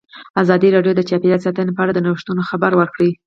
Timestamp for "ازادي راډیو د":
0.41-1.01